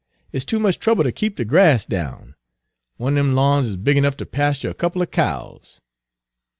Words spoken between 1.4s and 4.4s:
grass down. One er dem lawns is big enough to